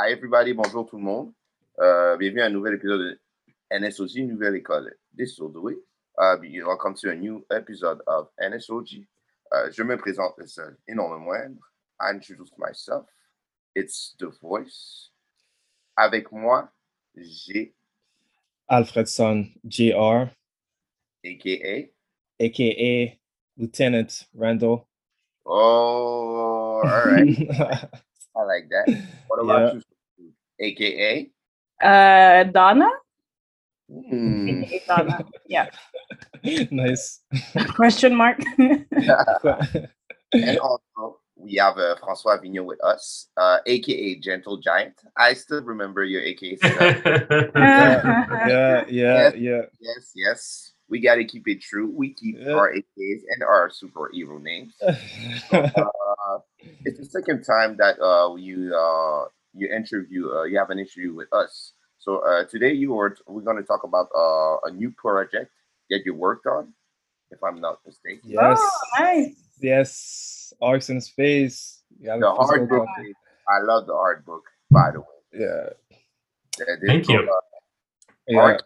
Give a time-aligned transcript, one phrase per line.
[0.00, 1.32] hi everybody, bonjour tout le monde.
[1.80, 3.20] Euh, bienvenue à un nouvel épisode de
[3.76, 5.76] NSOG, Nouvelle École d'Essodoué.
[6.16, 9.04] Uh, welcome to a new episode of NSOG.
[9.50, 11.58] Uh, je me présente seul et non le moindre.
[12.00, 13.06] I introduce myself.
[13.74, 15.10] It's The Voice.
[15.96, 16.68] Avec moi,
[17.16, 17.74] j'ai
[18.68, 20.30] Alfredson Jr.,
[21.24, 21.90] a.k.a.
[22.40, 23.18] aka
[23.56, 24.86] Lieutenant Randall.
[25.44, 27.90] Oh, all right.
[28.38, 28.86] I like that.
[29.28, 29.80] What about Yeah.
[30.18, 31.30] you, aka?
[31.82, 32.88] Uh, Donna?
[33.90, 35.24] AKA Donna.
[35.46, 35.70] Yeah.
[36.70, 37.20] nice.
[37.74, 38.38] Question mark.
[38.58, 38.86] and
[40.60, 44.94] also, we have uh, Francois Vigneault with us, uh, aka Gentle Giant.
[45.16, 46.56] I still remember your aka.
[46.56, 47.02] stuff.
[47.54, 49.62] yeah, yeah, yeah.
[49.80, 50.72] yes, yes.
[50.88, 51.90] We got to keep it true.
[51.94, 52.54] We keep Yeah.
[52.54, 54.72] our AKs and our superhero names.
[54.82, 56.38] uh,
[56.84, 61.14] it's the second time that uh, you uh, you interview uh, you have an interview
[61.14, 61.72] with us.
[61.98, 65.50] So uh, today you were we're going to talk about uh, a new project
[65.90, 66.72] that you worked on,
[67.30, 68.20] if I'm not mistaken.
[68.24, 69.36] yes, Oh, nice.
[69.60, 70.52] yes.
[70.62, 71.82] Orcs in Space.
[72.00, 72.86] Yeah, The hard book.
[73.06, 73.14] is-
[73.48, 75.06] I love the art book, by the way.
[75.32, 75.70] Yeah,
[76.58, 77.20] this Thank you.
[77.20, 77.40] uh,
[78.28, 78.58] yeah.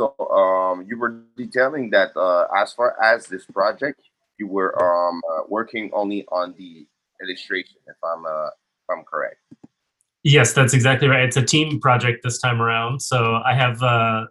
[0.00, 4.00] So um, you were detailing that uh, as far as this project,
[4.38, 6.86] you were um, uh, working only on the
[7.22, 9.36] illustration, if I'm uh, if I'm correct.
[10.22, 11.22] Yes, that's exactly right.
[11.24, 13.02] It's a team project this time around.
[13.02, 14.24] So I have uh,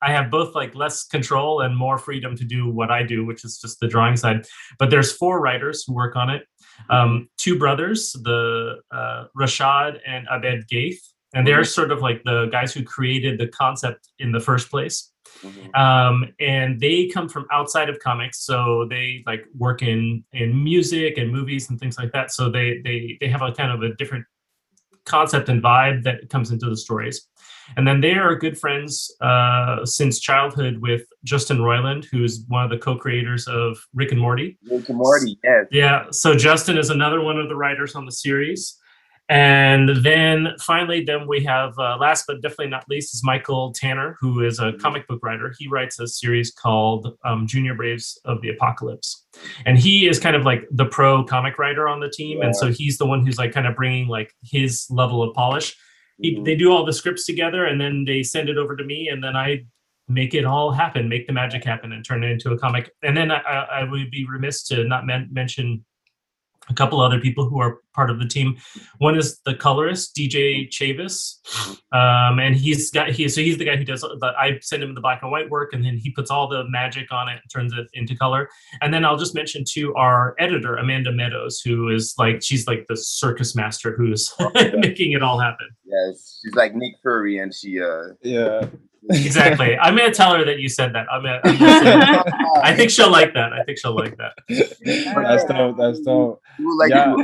[0.00, 3.44] I have both like less control and more freedom to do what I do, which
[3.44, 4.46] is just the drawing side.
[4.78, 6.42] But there's four writers who work on it.
[6.88, 11.02] Um, two brothers, the uh, Rashad and Abed Gheith,
[11.34, 15.12] and they're sort of like the guys who created the concept in the first place.
[15.44, 15.78] Mhm.
[15.78, 21.18] um, and they come from outside of comics so they like work in in music
[21.18, 23.94] and movies and things like that so they they they have a kind of a
[23.94, 24.24] different
[25.04, 27.28] concept and vibe that comes into the stories
[27.76, 32.70] and then they are good friends uh, since childhood with justin roiland who's one of
[32.70, 35.66] the co-creators of rick and morty Rick and Morty, yes.
[35.70, 36.04] yeah.
[36.10, 38.76] So Justin is another one of the writers on the series.
[39.30, 44.16] And then finally, then we have uh, last but definitely not least is Michael Tanner,
[44.20, 45.54] who is a comic book writer.
[45.56, 49.24] He writes a series called um, Junior Braves of the Apocalypse,
[49.64, 52.42] and he is kind of like the pro comic writer on the team.
[52.42, 55.76] And so he's the one who's like kind of bringing like his level of polish.
[56.20, 56.44] He, Mhm.
[56.44, 59.22] they do all the scripts together, and then they send it over to me, and
[59.22, 59.60] then I
[60.08, 62.90] make it all happen, make the magic happen, and turn it into a comic.
[63.04, 65.84] And then I, I, I would be remiss to not men- mention
[66.70, 68.56] a couple other people who are part of the team.
[68.98, 71.36] One is the colorist DJ Chavis,
[71.92, 74.00] um, and he's got he so he's the guy who does.
[74.00, 76.64] The, I send him the black and white work, and then he puts all the
[76.68, 78.48] magic on it and turns it into color.
[78.80, 82.86] And then I'll just mention to our editor Amanda Meadows, who is like she's like
[82.88, 84.32] the circus master who's
[84.74, 85.68] making it all happen.
[85.84, 88.14] Yes, she's like Nick Fury, and she uh.
[88.22, 88.66] Yeah.
[89.08, 89.76] Exactly.
[89.82, 91.06] I'm gonna tell her that you said that.
[91.10, 92.24] I'm gonna, I'm gonna
[92.62, 93.52] I think she'll like that.
[93.52, 94.34] I think she'll like that.
[94.48, 95.76] That's dope.
[95.78, 96.40] That's dope.
[96.58, 97.14] we like Yeah.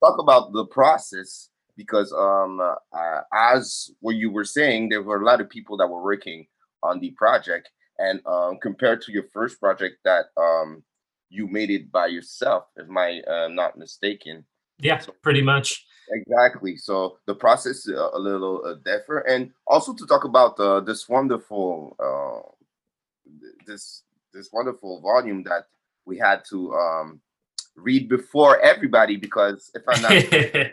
[0.00, 5.24] talk about the process because um uh, as what you were saying there were a
[5.24, 6.46] lot of people that were working
[6.82, 10.82] on the project and um compared to your first project that um
[11.30, 14.44] you made it by yourself if my uh, not mistaken
[14.78, 15.86] Yeah, pretty much.
[16.12, 20.58] Exactly so the process is a, a little uh, different and also to talk about
[20.60, 22.48] uh, this wonderful uh
[23.66, 25.66] this this wonderful volume that
[26.04, 27.20] we had to um
[27.76, 30.12] read before everybody because if i'm not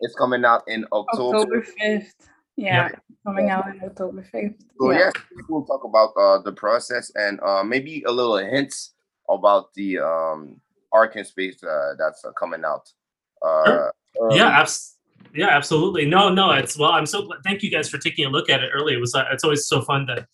[0.00, 2.12] it's coming out in october, October 5th.
[2.56, 2.88] Yeah,
[3.24, 4.60] coming out on October 5th.
[4.80, 4.98] so yeah.
[4.98, 5.12] yes
[5.48, 8.92] we'll talk about uh the process and uh maybe a little hints
[9.28, 10.60] about the um
[10.92, 12.92] arc in space uh, that's uh, coming out
[13.42, 13.88] uh
[14.20, 14.36] early.
[14.36, 14.96] yeah abs-
[15.34, 16.06] yeah absolutely.
[16.06, 18.62] No no it's well i'm so glad thank you guys for taking a look at
[18.62, 18.94] it early.
[18.94, 20.26] It was uh, it's always so fun to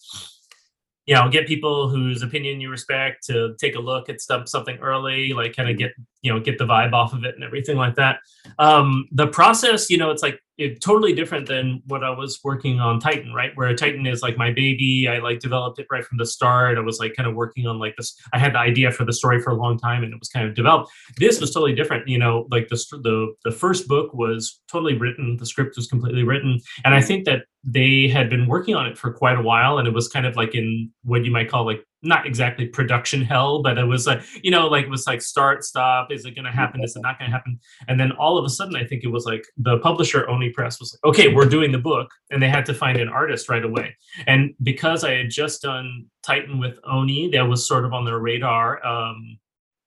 [1.06, 4.78] you know get people whose opinion you respect to take a look at stuff something
[4.78, 5.92] early like kind of get
[6.22, 8.20] you know get the vibe off of it and everything like that.
[8.58, 12.80] Um the process you know it's like it, totally different than what i was working
[12.80, 13.52] on titan right?
[13.54, 16.78] Where titan is like my baby i like developed it right from the start.
[16.78, 19.12] I was like kind of working on like this i had the idea for the
[19.12, 20.90] story for a long time and it was kind of developed.
[21.18, 25.36] This was totally different you know like the the the first book was totally written
[25.36, 28.98] the script was completely written and i think that they had been working on it
[28.98, 31.64] for quite a while and it was kind of like in what you might call
[31.64, 35.22] like not exactly production hell but it was like you know like it was like
[35.22, 37.58] start stop is it going to happen is it not going to happen?
[37.88, 40.78] And then all of a sudden i think it was like the publisher oni press
[40.80, 43.64] was like okay we're doing the book and they had to find an artist right
[43.64, 43.96] away.
[44.26, 48.18] And because i had just done titan with oni that was sort of on their
[48.18, 49.38] radar um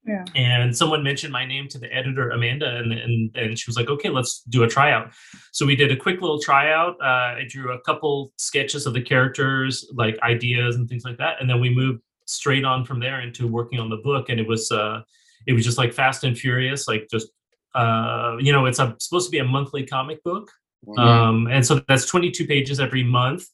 [0.07, 0.23] Yeah.
[0.35, 3.89] and someone mentioned my name to the editor amanda and, and and she was like
[3.89, 5.07] okay let's do a tryout.
[5.51, 9.01] So we did a quick little tryout uh, i drew a couple sketches of the
[9.01, 13.21] characters like ideas and things like that and then we moved straight on from there
[13.21, 15.01] into working on the book and it was uh
[15.47, 17.27] it was just like fast and furious like just
[17.75, 20.51] uh you know it's a, supposed to be a monthly comic book
[20.87, 20.99] Mhm.
[20.99, 23.45] um, and so that's 22 pages every month.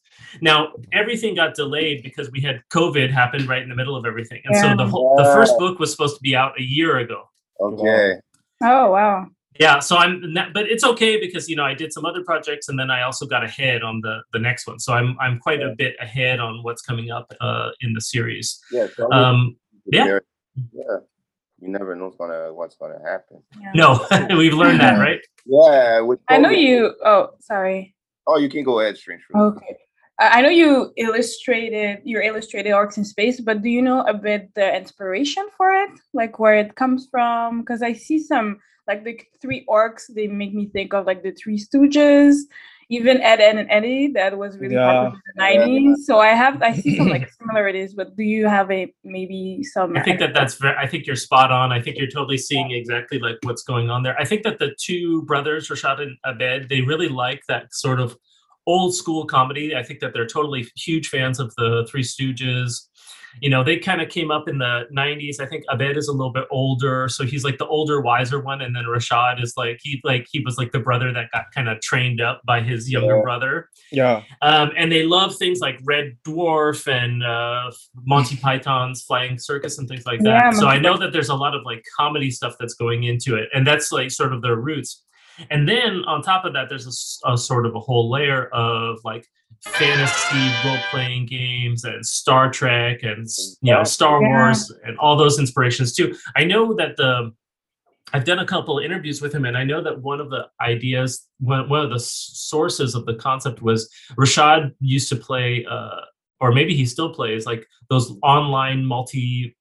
[0.42, 4.42] Now everything got delayed because we had COVID happen right in the middle of everything,
[4.44, 7.22] and so the whole the first book was supposed to be out a year ago.
[7.60, 8.20] okay
[8.62, 9.26] Oh, wow.
[9.60, 12.68] Yeah, so I'm, not- but it's okay because you know I did some other projects,
[12.68, 14.78] and then I also got ahead on the the next one.
[14.80, 18.60] So I'm I'm quite a bit ahead on what's coming up uh, in the series.
[18.72, 19.56] yeah so Um,
[19.86, 20.18] yeah.
[20.72, 20.98] yeah
[21.60, 23.42] you never know what's gonna what's gonna happen
[23.74, 24.04] no,
[24.36, 25.20] we've learned that, right?
[25.46, 26.94] yeah with I know you.
[27.04, 27.94] Oh, sorry.
[28.26, 29.76] oh you can go ahead strange Okay.
[30.20, 34.14] I I know you illustrated your illustrated Orcs in Space, but do you know a
[34.14, 37.60] bit the inspiration for it, like where it comes from?
[37.60, 40.02] Because I see some like the three orcs.
[40.14, 42.36] They make me think of like the Three Stooges,
[42.88, 44.08] even Ed, Ed and Eddie.
[44.08, 45.56] That was really popular in the Yeah.
[45.58, 46.06] nineties.
[46.06, 47.94] So I have I see some like similarities.
[47.94, 49.96] But do you have a maybe some?
[49.96, 51.72] I think that that's very, I think you're spot on.
[51.72, 54.16] I think you're totally seeing exactly like what's going on there.
[54.20, 58.16] I think that the two brothers, Rashad and Abed, they really like that sort of
[58.66, 59.74] old school comedy.
[59.74, 62.88] I think that they're totally huge fans of the Three Stooges.
[63.40, 65.40] You know, they kind of came up in the 90s.
[65.40, 68.60] I think Abed is a little bit older, so he's like the older, wiser one,
[68.62, 71.68] and then Rashad is like he like he was like the brother that got kind
[71.68, 73.22] of trained up by his younger Yeah.
[73.22, 74.22] brother Yeah.
[74.42, 77.70] um, and they love things like Red Dwarf and uh,
[78.04, 80.44] Monty Python's Flying Circus and things like that.
[80.44, 83.34] Yeah, so I know that there's a lot of like comedy stuff that's going into
[83.36, 85.02] it, and that's like sort of their roots.
[85.50, 89.26] And then on top of that, there's a sort of a whole layer of like
[89.66, 93.26] fantasy role playing games and Star Trek and
[93.60, 96.14] you know Star Wars and all those inspirations too.
[96.36, 97.32] I know that the
[98.12, 100.46] I've done a couple of interviews with him, and I know that one of the
[100.60, 106.02] ideas, one, one of the sources of the concept was Rashad used to play, uh,
[106.38, 109.52] or maybe he still plays, like those online multiplayer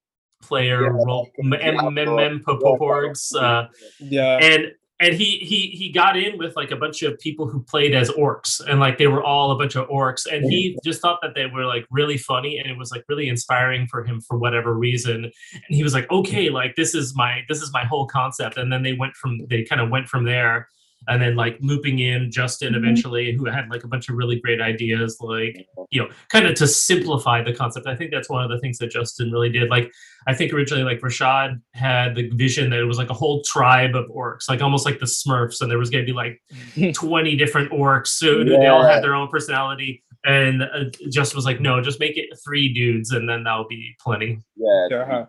[0.51, 2.43] yeah, role MMM
[2.77, 3.33] boards.
[3.33, 3.67] Uh,
[3.99, 7.61] yeah, and and he he he got in with like a bunch of people who
[7.63, 11.01] played as orcs and like they were all a bunch of orcs and he just
[11.01, 14.21] thought that they were like really funny and it was like really inspiring for him
[14.21, 15.25] for whatever reason.
[15.25, 15.33] And
[15.69, 18.57] he was like okay like this is my this is my whole concept.
[18.57, 20.69] And then they went from they kind of went from there
[21.07, 22.83] and then like looping in Justin mm-hmm.
[22.83, 26.55] eventually, who had like a bunch of really great ideas, like you know, kind of
[26.55, 27.87] to simplify the concept.
[27.87, 29.69] I think that's one of the things that Justin really did.
[29.69, 29.91] Like
[30.27, 33.95] I think originally like Rashad had the vision that it was like a whole tribe
[33.95, 36.41] of orcs, like almost like the Smurfs, and there was going to be like
[36.93, 38.07] 20 different orcs.
[38.07, 38.59] So yeah.
[38.59, 40.02] they all had their own personality.
[40.25, 43.95] And uh, Justin was like, no, just make it three dudes, and then that'll be
[43.99, 44.39] plenty.
[44.55, 45.25] Yeah.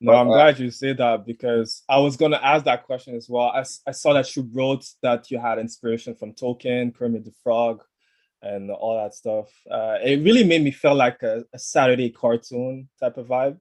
[0.00, 3.26] No, I'm glad you say that because I was going to ask that question as
[3.28, 3.48] well.
[3.48, 7.82] I, I saw that you wrote that you had inspiration from Tolkien, Kermit the Frog,
[8.42, 9.48] and all that stuff.
[9.70, 13.58] Uh, it really made me feel like a, a Saturday cartoon type of vibe.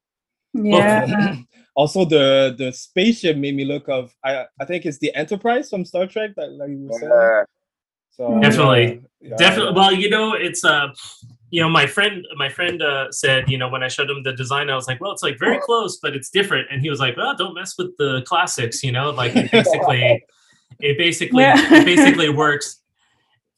[0.54, 1.38] Yeah.
[1.76, 5.86] also, the the spaceship made me look of I I think it's the Enterprise from
[5.86, 7.46] Star Trek that like you were saying.
[8.16, 9.74] So definitely, yeah, definitely.
[9.74, 10.90] Well, you know, it's uh
[11.50, 14.34] you know my friend my friend uh, said you know when i showed him the
[14.34, 16.68] design i was like well it's like very close but it's different.
[16.72, 20.26] And he was like well don't mess with the classics you know like it basically
[20.80, 21.74] it basically yeah.
[21.76, 22.82] it basically works.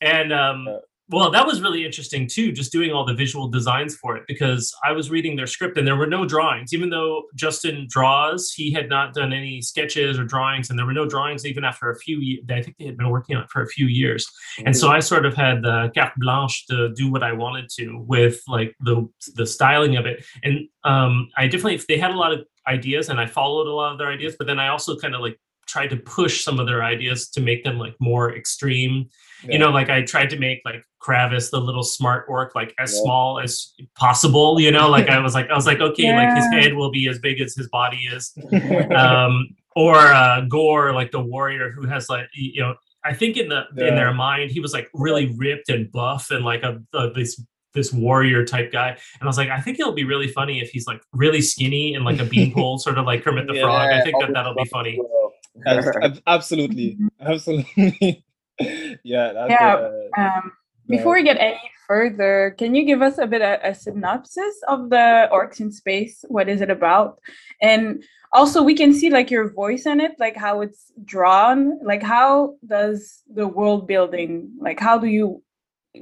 [0.01, 0.67] And um
[1.09, 4.73] well that was really interesting too just doing all the visual designs for it because
[4.83, 6.73] i was reading their script and there were no drawings.
[6.73, 10.93] Even though justin draws he had not done any sketches or drawings and there were
[10.93, 13.49] no drawings even after a few years i think they had been working on it
[13.49, 14.25] for a few years.
[14.65, 18.03] And so i sort of had the carte blanche to do what i wanted to
[18.07, 20.25] with like the the styling of it.
[20.43, 23.91] And um i definitely they had a lot of ideas and i followed a lot
[23.91, 26.67] of their ideas but then i also kind of like tried to push some of
[26.67, 29.09] their ideas to make them like more extreme.
[29.43, 29.53] Yeah.
[29.53, 32.93] you know like i tried to make like Kravis, the little smart orc, like as
[32.93, 33.01] yeah.
[33.03, 34.59] small as possible.
[34.59, 36.17] You know, like I was like, I was like, okay, yeah.
[36.17, 38.33] like his head will be as big as his body is.
[38.95, 43.49] um, or uh, Gorr, like the warrior who has like, you know, I think in
[43.49, 43.89] the yeah.
[43.89, 47.39] in their mind he was like really ripped and buff and like a, a this
[47.75, 48.89] this warrior type guy.
[48.89, 51.93] And I was like, I think it'll be really funny if he's like really skinny
[51.93, 53.91] and like a beanpole, sort of like Kermit the Frog.
[53.91, 54.99] I think that that'll be funny.
[56.25, 58.25] Absolutely, absolutely.
[58.59, 59.45] yeah.
[59.47, 59.89] yeah.
[60.17, 60.51] Uh, um,
[60.87, 64.89] before we get any further, can you give us a bit of a synopsis of
[64.89, 66.25] the Orcs in Space?
[66.27, 67.19] What is it about?
[67.61, 71.79] And also, we can see like your voice in it, like how it's drawn.
[71.83, 75.41] Like, how does the world building, like, how do you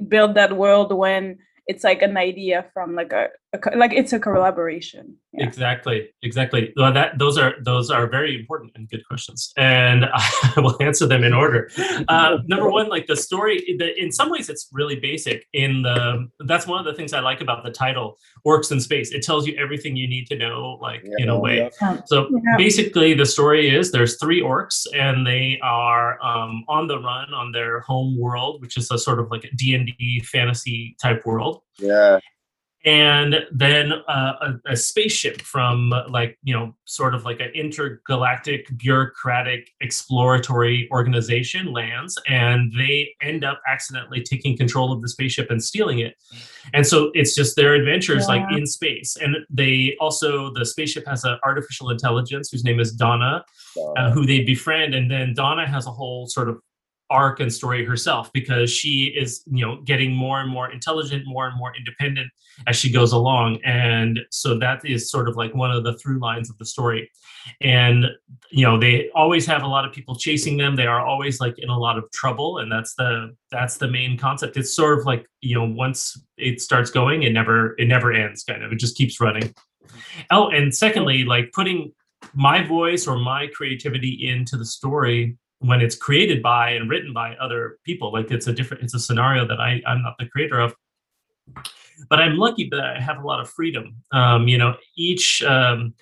[0.08, 4.18] build that world when it's like an idea from like a, a like it's a
[4.18, 5.16] collaboration.
[5.32, 5.46] Yeah.
[5.46, 6.72] exactly exactly.
[6.76, 11.06] Well, that those are those are very important and good questions and i will answer
[11.06, 11.70] them in order.
[12.08, 16.28] Uh, number one like the story the, in some ways it's really basic in the
[16.46, 19.10] that's one of the things i like about the title orcs in space.
[19.12, 21.70] It tells you everything you need to know like yeah, in a way.
[21.80, 22.00] yeah.
[22.06, 27.32] so basically the story is there's three orcs and they are um, on the run
[27.34, 31.62] on their home world which is a sort of like a d&d fantasy type world.
[31.78, 32.20] Yeah
[32.84, 38.66] and then uh, a, a, spaceship from like you know sort of like an intergalactic
[38.76, 45.62] bureaucratic exploratory organization lands and they end up accidentally taking control of the spaceship and
[45.62, 46.14] stealing it.
[46.74, 48.34] And so it's just their adventures yeah.
[48.34, 49.16] like in space.
[49.16, 53.44] And they also the spaceship has an artificial intelligence whose name is donna
[53.96, 54.94] uh, who they befriend.
[54.94, 56.58] And then donna has a whole sort of
[57.10, 61.46] arc and story herself because she is you know getting more and more intelligent more
[61.46, 62.28] and more independent
[62.66, 63.58] as she goes along.
[63.64, 67.10] And so that is sort of like one of the through lines of the story.
[67.60, 68.06] And
[68.50, 70.76] you know they always have a lot of people chasing them.
[70.76, 74.16] They are always like in a lot of trouble and that's the that's the main
[74.16, 74.56] concept.
[74.56, 78.44] It's sort of like you know once it starts going it never it never ends
[78.44, 78.72] kind of.
[78.72, 79.54] It just keeps running.
[80.30, 81.92] Oh and secondly like putting
[82.34, 87.34] my voice or my creativity into the story when it's created by and written by
[87.36, 88.12] other people.
[88.12, 90.74] Like it's a different it's a scenario that i i'm not the creator of.
[92.10, 93.96] But i'm lucky that i have a lot of freedom.
[94.12, 95.94] Um, you know each um,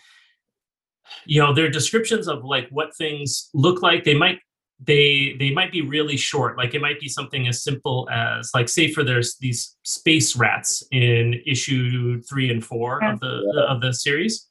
[1.26, 4.04] you know their descriptions of like what things look like.
[4.04, 4.40] They might
[4.85, 6.57] they they might be really short.
[6.57, 10.83] Like it might be something as simple as like say for there's these space rats
[10.90, 14.49] in issue three and four of the of the series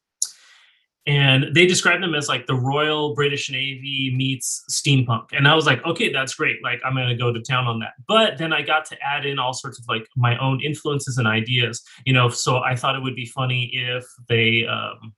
[1.08, 5.28] and they described them as like the Royal British Navy meets steampunk.
[5.32, 6.62] And I was like, okay, that's great.
[6.64, 7.94] Like, I'm going to go to town on that.
[8.08, 11.28] But then I got to add in all sorts of like my own influences and
[11.28, 12.30] ideas, you know.
[12.30, 15.14] So I thought it would be funny if they, um,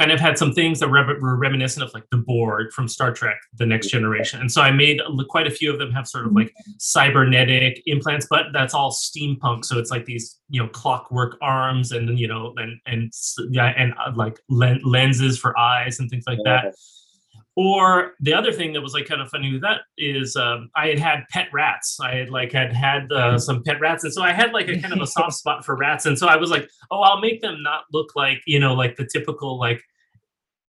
[0.00, 3.12] kind of had some things that were, were reminiscent of like the Borg from Star
[3.12, 6.26] Trek: The Next Generation, and so I made quite a few of them have sort
[6.26, 9.66] of like cybernetic implants, but that's all steampunk.
[9.66, 13.12] So it's like these you know clockwork arms and you know and and
[13.50, 16.74] yeah and uh, like len- lenses for eyes and things like that.
[17.62, 20.86] Or the other thing that was like kind of funny with that is um, I
[20.88, 21.98] had had pet rats.
[22.00, 24.80] I had like had had uh, some pet rats, and so I had like a
[24.80, 26.06] kind of a soft spot for rats.
[26.06, 28.96] And so I was like, oh, I'll make them not look like you know like
[28.96, 29.82] the typical like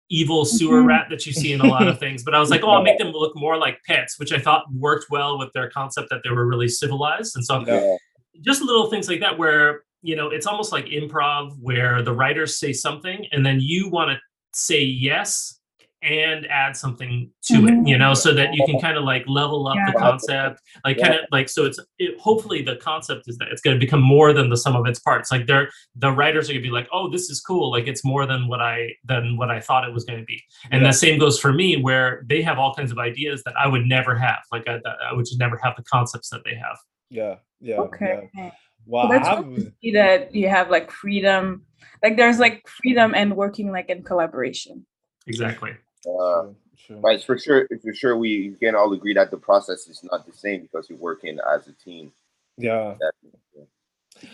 [0.09, 0.87] evil sewer Mhm.
[0.87, 2.25] rat that you see in a lot of things.
[2.25, 4.65] But I was like, oh, I'll make them look more like pets, which I thought
[4.73, 7.37] worked well with their concept that they were really civilized.
[7.37, 7.97] And so Yeah.
[8.41, 12.57] just little things like that where you know it's almost like improv where the writers
[12.59, 14.17] say something and then you want to
[14.55, 15.60] say yes
[16.03, 17.83] and add something to Mhm.
[17.85, 20.99] it you know so that you can kind of like level up the concept like
[20.99, 24.01] kind of like so it's it, hopefully the concept is that it's going to become
[24.01, 26.73] more than the sum of its parts like they're the writers are going to be
[26.73, 29.87] like oh this is cool like it's more than what i than what i thought
[29.87, 30.89] it was going to be and Yeah.
[30.89, 33.85] the same goes for me where they have all kinds of ideas that i would
[33.85, 36.79] never have like i, I would just never have the concepts that they have
[37.11, 37.35] Yeah.
[37.61, 37.77] Yeah.
[37.81, 38.31] Okay.
[38.35, 38.53] Yeah.
[38.87, 39.11] Well, Wow.
[39.11, 41.67] I that's have, good to see that you have like freedom.
[42.03, 44.87] Like there's like freedom and working like in collaboration.
[45.27, 45.73] exactly
[46.07, 46.55] Uh, True,
[46.87, 47.01] true.
[47.03, 50.33] but for sure, for sure, we can all agree that the process is not the
[50.33, 52.13] same because you're working as a team.
[52.57, 52.95] Yeah.
[53.01, 53.13] That-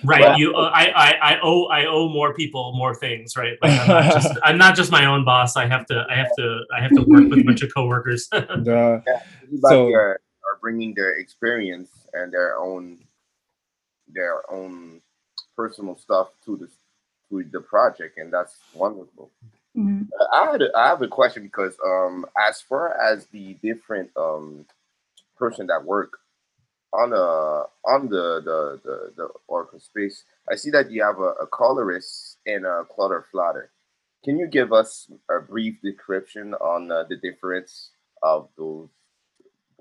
[0.03, 0.23] Right.
[0.23, 3.37] Well- you, uh, I, I, I owe, I owe more people more things.
[3.37, 3.57] Right.
[3.63, 5.57] Like I'm not just, I'm not just my own boss.
[5.57, 8.27] I have to, I have to, I have to work with a bunch of coworkers.
[8.33, 9.01] Yeah.
[9.45, 12.99] Everybody So- are, are bringing their experience and their own
[14.09, 15.01] their own
[15.57, 16.69] personal stuff to the
[17.29, 19.31] to the project, and that's wonderful.
[19.76, 20.09] Mhm.
[20.18, 24.11] Uh, I had a, I have a question because um as far as the different
[24.16, 24.64] um
[25.37, 26.18] person that work
[26.92, 31.18] on uh on the the the, the Orcs in Space, I see that you have
[31.18, 33.71] a, a colorist and a clutter flatter.
[34.25, 37.90] Can you give us a brief description on uh, the difference
[38.23, 38.88] of those?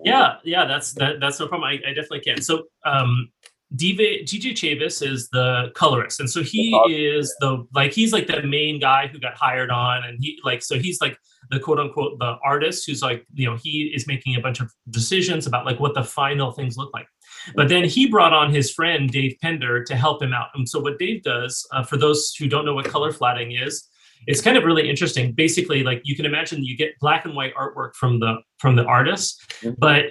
[0.04, 0.36] yeah.
[0.44, 0.64] Yeah.
[0.66, 1.68] That's, that, that's no problem.
[1.68, 2.40] I, I definitely can.
[2.40, 3.32] So, um,
[3.74, 6.20] DJ, Chavis is the colorist.
[6.20, 10.04] And so he is the, like, he's like the main guy who got hired on.
[10.04, 11.18] And he like, so he's like
[11.50, 14.70] the quote unquote, the artist who's like, you know, he is making a bunch of
[14.90, 17.06] decisions about like what the final things look like.
[17.54, 20.48] But then he brought on his friend Dave Pender to help him out.
[20.54, 23.88] And so what Dave does, uh, for those who don't know what color flatting is,
[24.26, 25.32] it's kind of really interesting.
[25.32, 28.84] Basically, like you can imagine, you get black and white artwork from the from the
[28.84, 29.76] artist, Mhm.
[29.78, 30.04] but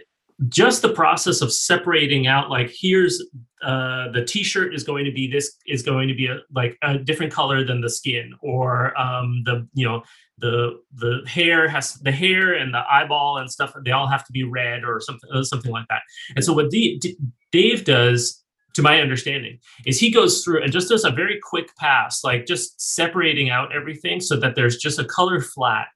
[0.50, 3.24] just the process of separating out, like here's
[3.64, 6.98] uh, the T-shirt is going to be this is going to be a, like a
[6.98, 10.04] different color than the skin, or um, the you know
[10.38, 13.74] the the hair has the hair and the eyeball and stuff.
[13.84, 16.02] They all have to be red or something uh, something like that.
[16.36, 17.18] And so what D- D-
[17.52, 18.44] Dave does,
[18.74, 22.46] to my understanding, is he goes through and just does a very quick pass, like
[22.46, 25.88] just separating out everything so that there's just a color flat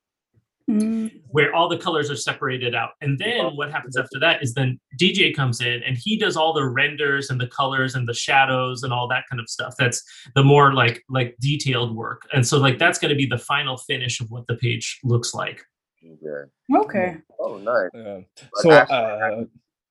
[0.69, 1.11] Mm.
[1.29, 2.91] where all the colors are separated out.
[3.01, 6.53] And then what happens after that is then DJ comes in and he does all
[6.53, 9.73] the renders and the colors and the shadows and all that kind of stuff.
[9.79, 10.03] That's
[10.35, 12.27] the more like like detailed work.
[12.33, 15.33] And so like that's going to be the final finish of what the page looks
[15.33, 15.65] like.
[16.01, 16.77] Yeah.
[16.81, 17.17] Okay.
[17.39, 17.89] Oh, nice.
[17.93, 18.19] Yeah.
[18.55, 19.43] So, after uh,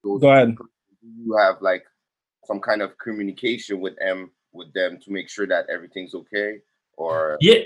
[0.05, 0.57] go ahead.
[0.57, 0.69] do
[1.03, 1.85] you have like
[2.45, 6.59] some kind of communication with them with them to make sure that everything's okay
[6.97, 7.63] or Yeah.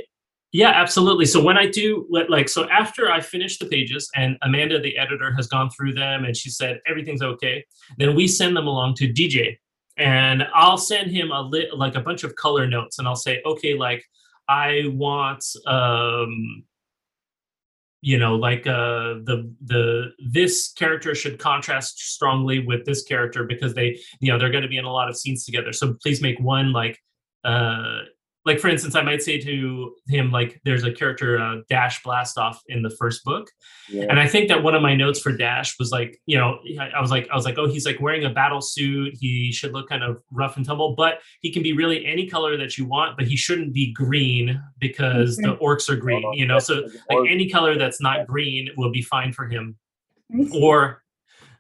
[0.53, 1.25] Yeah, absolutely.
[1.25, 5.33] So when I do like so after I finish the pages and Amanda the editor
[5.33, 7.65] has gone through them and she said everything's okay,
[7.97, 9.57] then we send them along to DJ
[9.97, 13.41] and I'll send him a lit like a bunch of color notes and I'll say
[13.47, 14.05] okay like
[14.47, 16.65] I want um
[18.03, 23.73] you know like uh the the this character should contrast strongly with this character because
[23.73, 26.21] they you know they're going to be in a lot of scenes together so please
[26.21, 26.99] make one like
[27.45, 28.01] uh
[28.45, 32.39] like for instance i might say to him like there's a character uh, dash blast
[32.39, 33.51] off in the first book.
[33.89, 34.07] Yeah.
[34.09, 36.91] and i think that one of my notes for dash was like you know i
[36.91, 39.15] I was like i was like oh he's like wearing a battle suit.
[39.19, 42.57] He should look kind of rough and tumble but he can be really any color
[42.57, 46.59] that you want but he shouldn't be green because the orcs are green you know?
[46.59, 49.77] so like any color that's not green will be fine for him.
[50.55, 51.02] Or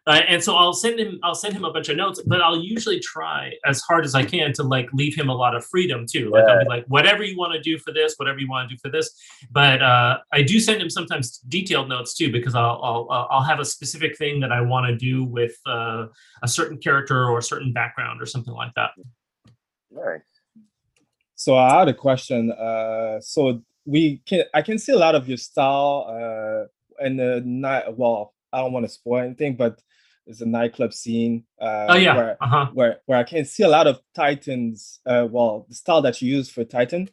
[0.06, 2.58] uh, and so I'll send him I'll send him a bunch of notes, but I'll
[2.58, 6.06] usually try as hard as I can to like leave him a lot of freedom
[6.10, 6.30] too.
[6.30, 8.74] Like I'll be like, whatever you want to do for this, whatever you want to
[8.74, 9.14] do for this.
[9.52, 13.42] But uh, I do send him sometimes detailed notes too because I'll I'll I'll I'll
[13.42, 16.06] have a specific thing that I want to do with uh,
[16.42, 18.90] a certain character or a certain background or something like that.
[19.92, 20.20] nice.
[21.36, 22.50] So I had a question.
[22.50, 27.40] Uh, so we can I can see a lot of your style uh in the
[27.44, 29.80] night well, I don't want to spoil anything, but
[30.26, 32.14] there's a nightclub scene uh Oh yeah.
[32.14, 32.70] where Uh-huh.
[32.72, 36.34] where where I can see a lot of Titans uh well the style that you
[36.36, 37.08] use for Titan.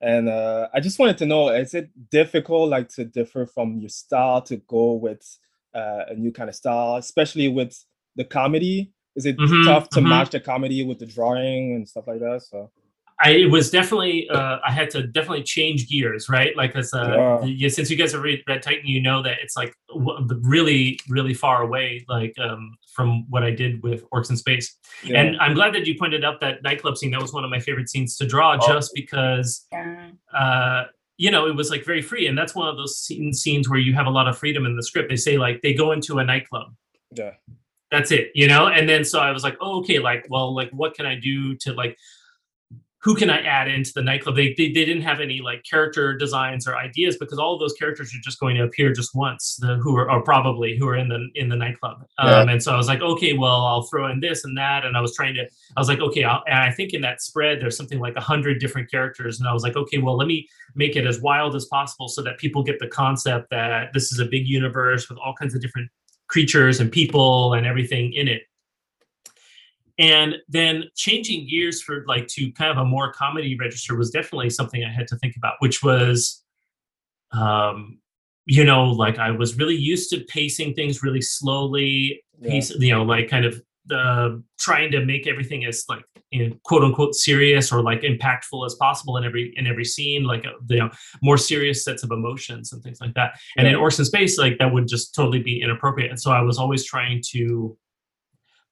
[0.00, 3.88] And uh I just wanted to know is it difficult like to differ from your
[3.90, 5.38] style to go with
[5.74, 7.84] uh, a new kind of style, especially with
[8.16, 8.92] the comedy?
[9.16, 10.08] Is it Mhm, tough to mhm.
[10.08, 12.42] match the comedy with the drawing and stuff like that?
[12.42, 12.70] So
[13.22, 16.56] I it was definitely uh, I had to definitely change gears, right?
[16.56, 17.04] Like as uh,
[17.42, 17.44] Yeah.
[17.44, 20.98] yeah, since you guys have read Red Titan, you know that it's like w- really,
[21.08, 24.76] really far away, like um, from what I did with Orcs in Space.
[25.04, 25.20] yeah.
[25.20, 27.10] And I'm glad that you pointed out that nightclub scene.
[27.10, 28.66] That was one of my favorite scenes to draw, Oh.
[28.66, 30.10] just because Yeah.
[30.34, 30.84] uh,
[31.18, 32.26] you know, it was like very free.
[32.26, 34.74] And that's one of those scene, scenes where you have a lot of freedom in
[34.76, 35.10] the script.
[35.10, 36.74] They say like they go into a nightclub.
[37.14, 37.32] yeah.
[37.90, 38.68] That's it, you know?
[38.68, 41.56] And then so I was like, oh, okay, like, well, like what can I do
[41.56, 41.98] to like
[43.02, 44.36] who can I add into the nightclub?
[44.36, 47.72] They, they they didn't have any like character designs or ideas because all of those
[47.72, 49.56] characters are just going to appear just once.
[49.56, 52.04] The who are or probably who are in the in the nightclub.
[52.18, 52.40] Yeah.
[52.40, 54.84] Um, and so I was like, okay, well, I'll throw in this and that.
[54.84, 57.22] And I was trying to, I was like, okay, I'll, and I think in that
[57.22, 59.40] spread there's something like a hundred different characters.
[59.40, 62.20] And I was like, okay, well, let me make it as wild as possible so
[62.22, 65.62] that people get the concept that this is a big universe with all kinds of
[65.62, 65.90] different
[66.28, 68.42] creatures and people and everything in it
[70.00, 74.50] and then changing gears for like to kind of a more comedy register was definitely
[74.50, 76.42] something i had to think about which was
[77.32, 77.98] um
[78.46, 82.50] you know like i was really used to pacing things really slowly Yeah.
[82.50, 86.56] pace you know like kind of the trying to make everything as like you know,
[86.64, 90.52] quote unquote serious or like impactful as possible in every in every scene like uh,
[90.68, 90.90] you know
[91.22, 93.38] more serious sets of emotions and things like that.
[93.56, 96.10] And in Orcs in Space like that would just totally be inappropriate.
[96.10, 97.76] And so I was always trying to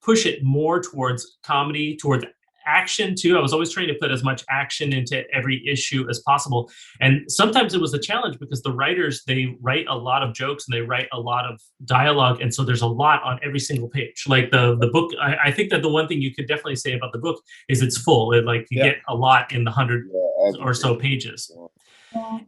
[0.03, 2.25] push it more towards comedy towards
[2.67, 3.39] action too.
[3.39, 6.71] I was always trying to put as much action into every issue as possible.
[7.01, 10.67] And sometimes it was a challenge because the writers they write a lot of jokes
[10.69, 13.89] and they write a lot of dialogue and so there's a lot on every single
[13.89, 14.25] page.
[14.27, 16.93] Like the the book i, I think that the one thing you could definitely say
[16.93, 18.33] about the book is it's full.
[18.35, 18.89] It like you Yeah.
[18.91, 21.51] get a lot in the hundred Yeah, or so pages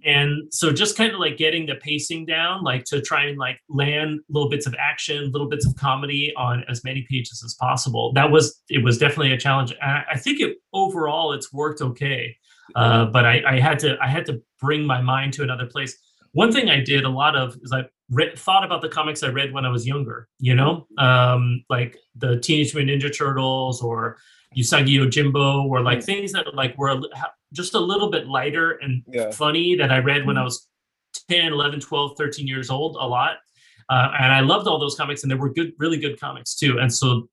[0.04, 3.58] And so just kind of like getting the pacing down like to try and like
[3.68, 8.12] land little bits of action little bits of comedy on as many pages as possible.
[8.14, 9.72] That was it was definitely a challenge.
[9.80, 12.36] And i, I think it overall it's worked okay.
[12.76, 15.96] Uh, but I, I had to i had to bring my mind to another place.
[16.32, 19.28] One thing i did a lot of is i re- thought about the comics i
[19.28, 20.86] read when i was younger you know?
[20.98, 24.16] Um, like the teenage mutant ninja turtles or
[24.56, 27.00] usagi yojimbo or like things that like were a
[27.52, 29.30] just a little bit lighter and Yeah.
[29.30, 30.68] funny that I read when I was
[31.28, 33.36] 10, 11, 12, 13 years old a lot.
[33.88, 36.78] Uh, and I loved all those comics and they were good, really good comics too.
[36.78, 37.28] And so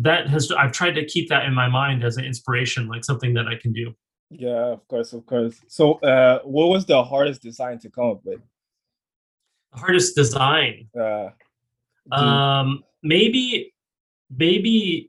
[0.00, 3.34] that has, I've tried to keep that in my mind as an inspiration, like something
[3.34, 3.92] that I can do.
[4.30, 5.60] Yeah, of course, of course.
[5.68, 8.40] So uh what was the hardest design to come up with?
[9.72, 10.88] The hardest design.
[10.98, 11.30] Uh
[12.12, 13.74] Um, maybe,
[14.30, 15.07] maybe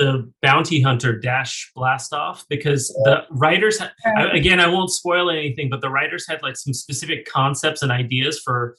[0.00, 5.30] the bounty hunter dash blast off because the writers ha- I, again i won't spoil
[5.30, 8.76] anything but the writers had like some specific concepts and ideas for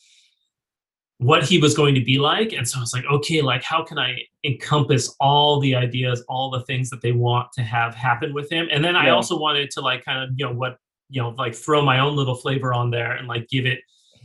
[1.19, 2.51] what he was going to be like.
[2.51, 6.49] And so i was like okay like how can i encompass all the ideas all
[6.49, 8.67] the things that they want to have happen with him?
[8.71, 10.77] And then i also wanted to like kind of you know what
[11.09, 13.81] you know like throw my own little flavor on there and like give it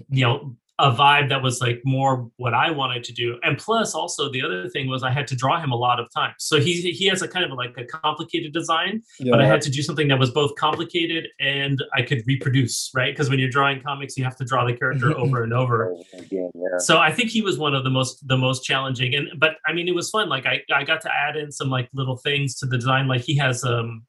[0.08, 3.38] you know a vibe that was like more what I wanted to do.
[3.42, 6.12] And plus also the other thing was I had to draw him a lot of
[6.12, 6.34] times.
[6.38, 9.70] So he he has a kind of like a complicated design, but I had to
[9.70, 13.14] do something that was both complicated and I could reproduce, right?
[13.14, 15.94] Because when you're drawing comics, you have to draw the character over and over.
[16.12, 16.78] Again, yeah.
[16.78, 19.14] So I think he was one of the most the most challenging.
[19.14, 20.28] And but I mean it was fun.
[20.28, 23.08] Like I, I got to add in some like little things to the design.
[23.08, 24.04] Like he has um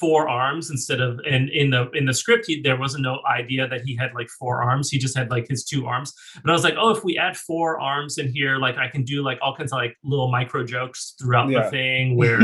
[0.00, 3.66] four arms instead of and in the in the script he, there wasn't no idea
[3.68, 4.90] that he had like four arms.
[4.90, 6.12] He just had like his two arms.
[6.42, 9.02] But i was like oh if we add four arms in here like i can
[9.04, 11.62] do like all kinds of like little micro jokes throughout Yeah.
[11.64, 12.40] the thing where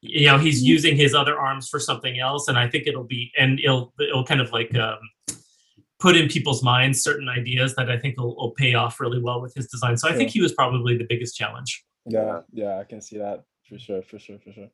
[0.00, 2.48] you know he's using his other arms for something else.
[2.48, 4.98] And i think it'll be and it'll it'll kind of like um
[5.98, 9.40] put in people's minds certain ideas that i think will, will pay off really well
[9.40, 9.96] with his design.
[9.96, 11.84] So i think he was probably the biggest challenge.
[12.06, 14.68] Yeah, yeah, I can see that for sure, for sure, for sure.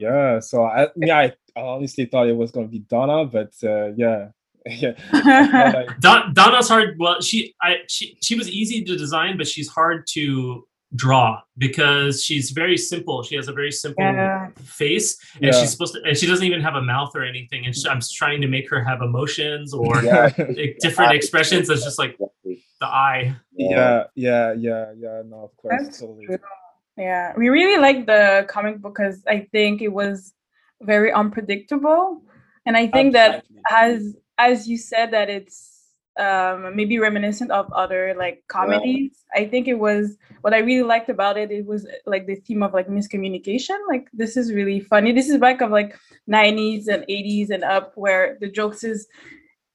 [0.00, 4.28] Yeah, so I yeah, I honestly thought it was gonna be Donna, but uh yeah.
[4.66, 4.92] Yeah.
[5.74, 6.96] Like- Don, Donna's hard.
[6.98, 12.24] Well, she I she she was easy to design, but she's hard to draw because
[12.24, 13.22] she's very simple.
[13.22, 14.48] She has a very simple Yeah.
[14.82, 15.52] face, and Yeah.
[15.60, 17.64] she's supposed to, and she doesn't even have a mouth or anything.
[17.66, 20.28] And she, I'm trying to make her have emotions or Yeah.
[20.80, 21.70] different expressions.
[21.70, 22.18] It's just like
[22.80, 23.34] the eye.
[23.56, 25.22] yeah, yeah, yeah, yeah.
[25.30, 26.26] No, of course, That's totally.
[26.26, 26.38] true.
[27.00, 30.34] Yeah, we really like the comic book because I think it was
[30.82, 32.22] very unpredictable,
[32.66, 35.80] and I think that as as you said that it's
[36.18, 39.24] um, maybe reminiscent of other like comedies.
[39.34, 39.42] Yeah.
[39.42, 41.50] I think it was what I really liked about it.
[41.50, 43.78] It was like the theme of like miscommunication.
[43.88, 45.12] Like this is really funny.
[45.12, 45.96] This is back of like
[46.28, 49.08] 90s and 80s and up where the jokes is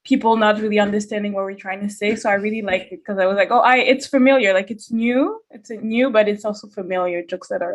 [0.05, 2.15] people not really understanding what we're trying to say.
[2.15, 4.53] So I really liked it because I was like, oh, I it's familiar.
[4.53, 5.41] Like it's new.
[5.51, 7.73] It's new, but it's also familiar jokes that are.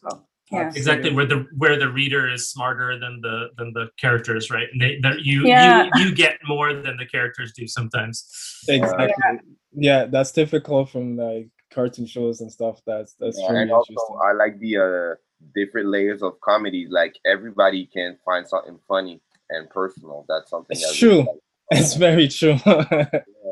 [0.00, 0.72] So yeah.
[0.74, 4.80] exactly where the where the reader is smarter than the than the characters right and
[4.80, 5.84] they you yeah.
[5.94, 9.38] you you get more than the characters do sometimes exactly yeah,
[9.72, 13.94] yeah that's typical from like cartoon shows and stuff that's that's yeah, and also
[14.28, 15.14] i like the uh
[15.54, 20.96] different layers of comedy like everybody can find something funny and personal that's something it's
[20.96, 21.43] true really like.
[21.70, 22.58] It's very true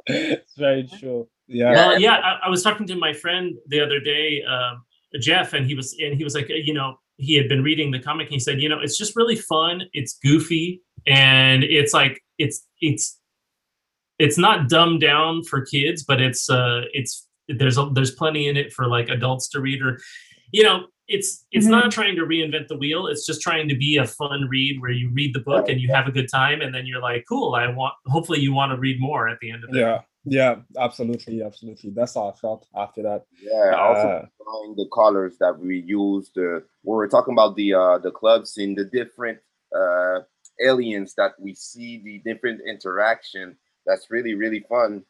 [0.06, 4.00] it's very true yeah well yeah I, I, was talking to my friend the other
[4.00, 4.84] day um,
[5.20, 7.98] Jeff, and he was and he was like, you know, he had been reading the
[7.98, 8.26] comic.
[8.26, 9.82] And he said, you know, it's just really fun.
[9.92, 13.18] It's goofy, and it's like it's it's
[14.18, 18.56] it's not dumbed down for kids, but it's uh it's there's a, there's plenty in
[18.56, 19.98] it for like adults to read or
[20.52, 21.72] you know it's it's mm-hmm.
[21.72, 24.90] not trying to reinvent the wheel it's just trying to be a fun read where
[24.90, 27.54] you read the book and you have a good time and then you're like cool
[27.54, 30.56] i want hopefully you want to read more at the end of it yeah yeah,
[30.78, 31.90] absolutely, absolutely.
[31.90, 33.24] That's how I felt after that.
[33.40, 36.38] Yeah, also uh, the colors that we used.
[36.38, 39.38] Uh, we were talking about the uh, the clubs and the different
[39.74, 40.20] uh,
[40.64, 43.56] aliens that we see, the different interaction.
[43.84, 45.02] That's really really fun.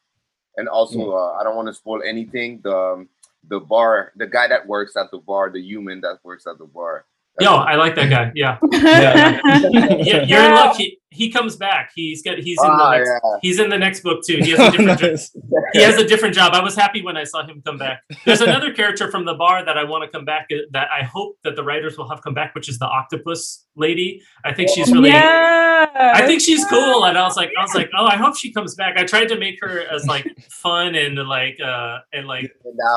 [0.57, 1.13] And also, mm.
[1.13, 2.61] uh, I don't want to spoil anything.
[2.63, 3.09] The um,
[3.49, 6.67] the bar, the guy that works at the bar, the human that works at the
[6.67, 7.05] bar.
[7.41, 8.31] Yo, I like that guy.
[8.35, 8.59] Yeah.
[8.73, 9.41] yeah.
[9.99, 10.77] yeah you're in luck.
[10.77, 11.93] He, he comes back.
[11.95, 13.37] He's got he's in the ah, next, yeah.
[13.43, 14.39] he's in the next book too.
[14.39, 15.21] He has a different
[15.73, 16.55] he has a different job.
[16.55, 18.03] I was happy when I saw him come back.
[18.25, 21.05] There's another character from the bar that I want to come back uh, that I
[21.05, 24.23] hope that the writers will have come back, which is the octopus lady.
[24.45, 25.87] I think she's really yeah.
[25.95, 27.05] I think she's cool.
[27.05, 28.97] And I was like, I was like, oh, I hope she comes back.
[28.97, 32.53] I tried to make her as like fun and like uh and like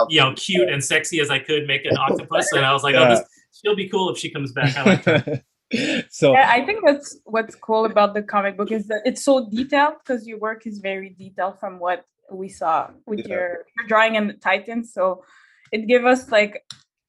[0.09, 2.51] you know cute and sexy as I could make an octopus.
[2.53, 3.23] And I was like, oh, this
[3.61, 4.75] she'll be cool if she comes back.
[4.77, 5.43] I like her.
[6.09, 9.49] so yeah, I think that's what's cool about the comic book is that it's so
[9.49, 13.27] detailed because your work is very detailed from what we saw with yeah.
[13.27, 14.93] your, your drawing and the Titans.
[14.93, 15.23] So
[15.71, 16.63] it gave us like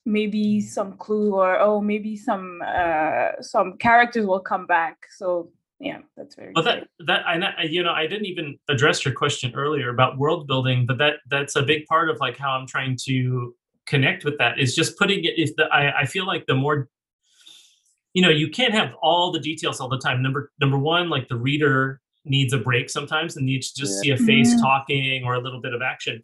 [0.04, 4.98] maybe some clue or oh maybe some uh some characters will come back.
[5.16, 6.52] So yeah, that's very.
[6.54, 10.46] But that that I you know I didn't even address your question earlier about world
[10.46, 13.54] building, but that that's a big part of like how I'm trying to
[13.87, 16.88] connect with that is just putting it if the I, I feel like the more
[18.14, 21.29] you know you can't have all the details all the time number number one like
[21.29, 24.16] the reader needs a break sometimes and needs to just yeah.
[24.16, 24.62] see a face mm-hmm.
[24.62, 26.22] talking or a little bit of action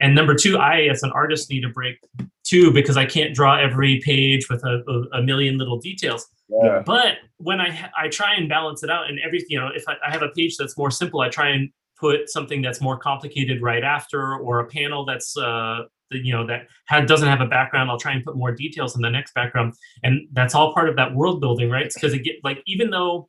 [0.00, 1.96] and number two i as an artist need a break
[2.44, 6.82] too because i can't draw every page with a, a, a million little details yeah.
[6.86, 9.94] but when i i try and balance it out and everything you know if I,
[10.06, 11.68] I have a page that's more simple i try and
[12.02, 15.82] put something that's more complicated right after or a panel that's uh,
[16.14, 19.02] you know that had, doesn't have a background i'll try and put more details in
[19.02, 19.72] the next background
[20.02, 23.28] and that's all part of that world building right because it get like even though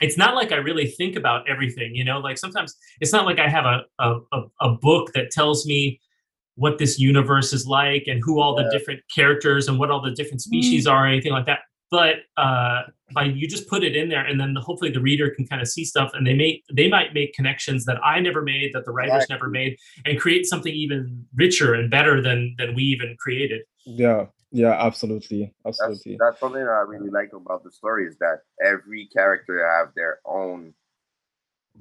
[0.00, 3.38] it's not like i really think about everything you know like sometimes it's not like
[3.38, 6.00] i have a a, a book that tells me
[6.56, 8.64] what this universe is like and who all yeah.
[8.64, 10.92] the different characters and what all the different species mm.
[10.92, 14.40] are or anything like that but uh, by you just put it in there and
[14.40, 17.32] then hopefully the reader can kind of see stuff and they may they might make
[17.34, 19.34] connections that i never made that the writers exactly.
[19.34, 23.62] never made and create something even richer and better than than we even created.
[23.84, 26.16] Yeah yeah absolutely absolutely.
[26.18, 30.20] that's, that's something i really like about the story is that every character have their
[30.24, 30.72] own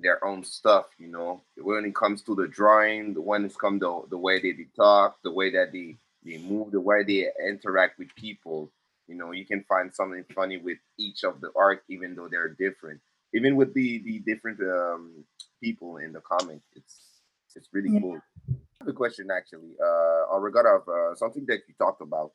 [0.01, 1.41] their own stuff you know?
[1.57, 5.17] When it comes to the drawing the when it's come to the way they talk
[5.23, 8.71] the way that they they move the way they interact with people
[9.07, 12.55] you know, you can find something funny with each of the arc, even though they're
[12.59, 12.99] different.
[13.33, 15.23] Even with the the different um,
[15.61, 17.21] people in the comic, it's
[17.55, 17.99] it's really yeah.
[17.99, 18.19] cool.
[18.85, 22.31] The question actually, uh, on regard of uh, something that you talked about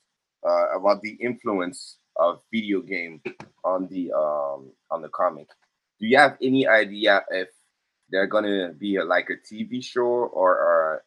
[0.46, 3.22] uh, about the influence of video game
[3.64, 5.48] on the um, on the comic.
[5.98, 7.48] Do you have any idea if
[8.10, 11.04] they're gonna be a, like a TV show or, or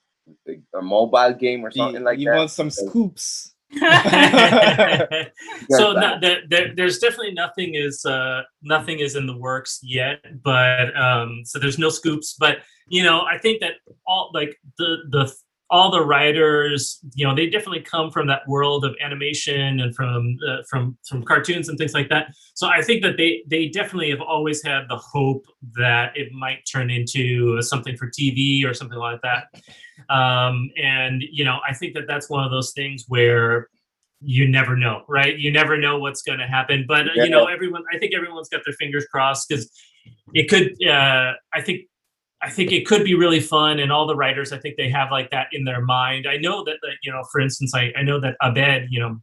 [0.48, 2.32] a, a, mobile game or something you, like you that?
[2.32, 3.53] You want some scoops?
[5.70, 10.20] so no, there, there, there's definitely nothing is uh, nothing is in the works yet,
[10.44, 12.36] but um, so there's no scoops.
[12.40, 13.74] But you know, I think that
[14.06, 15.34] all like the the
[15.74, 20.38] all the writers, you know, they definitely come from that world of animation and from
[20.48, 22.28] uh, from from cartoons and things like that.
[22.54, 26.60] So I think that they they definitely have always had the hope that it might
[26.72, 29.46] turn into something for TV or something like that.
[30.14, 33.68] Um, and you know, I think that that's one of those things where
[34.22, 35.40] you never know, right?
[35.40, 36.86] You never know what's going to happen.
[36.88, 37.24] But yeah.
[37.24, 39.72] you know, everyone, I think everyone's got their fingers crossed because
[40.36, 40.76] it could.
[40.88, 41.88] Uh, I think
[42.44, 45.12] I think it could be really fun, and all the writers, I think they have
[45.12, 46.28] like that in their mind.
[46.28, 49.18] I know that, that you know, for instance, I, I know that Abed, you know,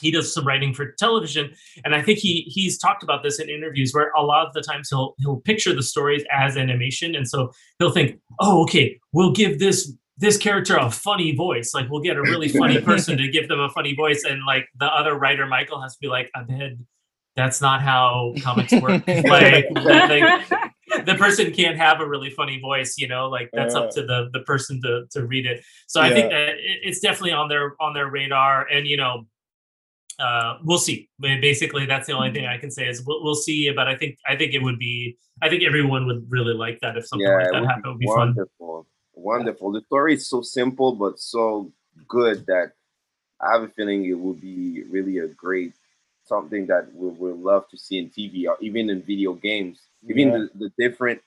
[0.00, 1.52] he does some writing for television,
[1.84, 4.60] and I think he he's talked about this in interviews where a lot of the
[4.60, 9.32] times he'll he'll picture the stories as animation, and so he'll think, oh, okay, we'll
[9.32, 13.28] give this this character a funny voice, like we'll get a really funny person to
[13.28, 16.28] give them a funny voice, and like the other writer Michael has to be like,
[16.36, 16.84] Abed,
[17.36, 19.02] that's not how comics work.
[19.06, 20.71] like, like
[21.06, 24.28] the person can't have a really funny voice you know like that's up to the
[24.32, 25.62] the person to to read it.
[25.86, 29.26] So i think that it, it's definitely on their on their radar and you know
[30.18, 31.08] uh we'll see.
[31.20, 34.18] Basically that's the only thing i can say is we'll, we'll see but i think
[34.26, 37.36] i think it would be i think everyone would really like that if something Yeah,
[37.36, 38.28] like that happened it would be be fun.
[38.28, 38.86] wonderful.
[39.14, 39.72] Wonderful.
[39.72, 41.72] The story is so simple but so
[42.08, 42.72] good that
[43.40, 45.74] I have a feeling it will be really a great
[46.24, 49.80] something that we will love to see in TV or even in video games.
[50.08, 51.20] Even the, the different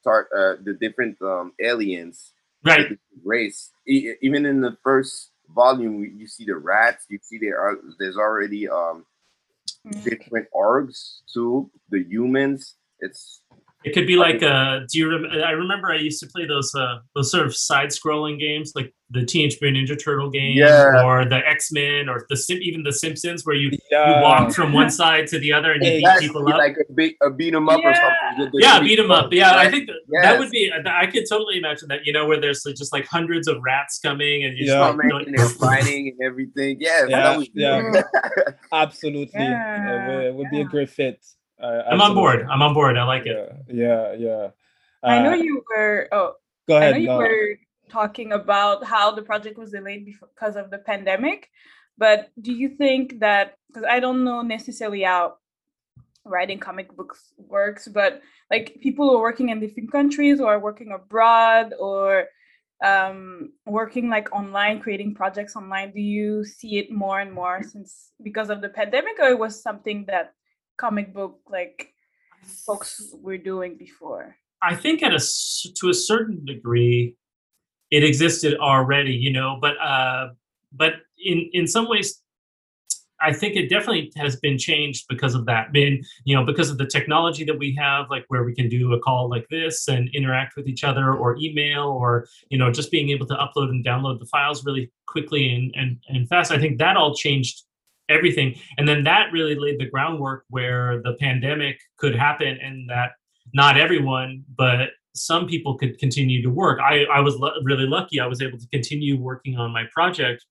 [0.00, 2.32] start uh the different um aliens
[2.64, 2.86] right
[3.24, 3.70] race.
[3.88, 7.76] E- even in the first volume you you see the rats, you see there are
[7.98, 9.04] there's already um
[10.04, 12.76] different orcs too, the humans.
[13.00, 13.41] It's
[13.84, 16.72] it could be like uh do you rem- i remember i used to play those
[16.74, 21.04] uh those sort of side scrolling games like the teenage mutant ninja turtle game Yeah.
[21.04, 24.08] or the x-men or the Sim- even the simpsons where you Yeah.
[24.16, 26.76] you walk from one side to the other and you beat Yes, people up like
[26.88, 28.32] a beat a beat 'em up or something.
[28.38, 29.70] The- the yeah three beat 'em up orcs, yeah i right?
[29.70, 32.76] think that, that would be i could totally imagine that you know where there's like,
[32.76, 34.78] just like hundreds of rats coming and you yeah.
[34.92, 36.76] just like, and they're fighting and everything.
[36.80, 38.02] Yes, Yeah, yeah.
[38.72, 41.18] Absolutely, Yeah, it, would, it would be a great fit.
[41.62, 43.36] Uh, i'm on board i'm on board i like it
[43.68, 44.48] Yeah, yeah, yeah.
[45.04, 46.08] I know Uh, you were.
[46.12, 46.34] Oh,
[46.68, 46.94] Go ahead.
[46.94, 47.18] I know you No.
[47.18, 47.58] were
[47.90, 51.48] talking about how the project was delayed because of the pandemic,
[51.98, 55.38] but do you think that because I don't know necessarily how
[56.24, 60.60] writing comic books works, but like people who are working in different countries or are
[60.60, 62.26] working abroad or
[62.84, 68.10] um working like online creating projects online do you see it more and more since
[68.22, 70.32] because of the pandemic or it was something that
[70.82, 71.94] comic book like
[72.66, 75.20] folks were doing before I think at a
[75.74, 77.16] to a certain degree,
[77.90, 79.58] it existed already, you know.
[79.60, 80.28] But uh,
[80.72, 82.22] but in in some ways,
[83.20, 85.72] I think it definitely has been changed because of that.
[85.72, 88.92] Been you know because of the technology that we have, like where we can do
[88.92, 92.92] a call like this and interact with each other, or email, or you know just
[92.92, 96.52] being able to upload and download the files really quickly and and and fast.
[96.52, 97.64] I think that all changed
[98.12, 98.54] everything.
[98.78, 103.12] And then that really laid the groundwork where the pandemic could happen and that
[103.54, 106.78] not everyone but some people could continue to work.
[106.80, 108.20] I i was really lucky.
[108.20, 110.44] I was able to continue working on my project.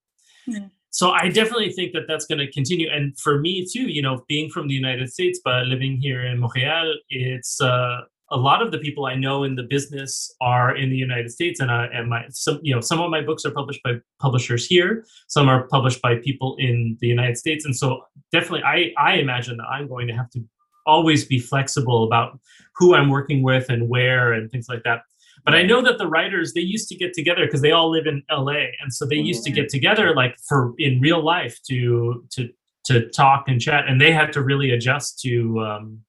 [0.48, 0.68] Yeah.
[0.90, 2.90] so i definitely think that that's going to continue.
[2.90, 6.40] And for me too you know being from the united states but living here in
[6.40, 7.98] montreal it's uh
[8.32, 11.60] a lot of the people I know in the business are in the United States,
[11.60, 14.66] and I and my some you know some of my books are published by publishers
[14.66, 19.16] here, some are published by people in the United States, and so definitely I I
[19.16, 20.44] imagine that I'm going to have to
[20.88, 22.40] always be flexible about
[22.76, 25.02] who I'm working with and where and things like that.
[25.46, 28.08] But I know that the writers they used to get together because they all live
[28.08, 32.26] in LA, and so they used to get together like for in real life to
[32.32, 32.50] to
[32.86, 35.60] to talk and chat, and they had to really adjust to.
[35.60, 36.02] Um,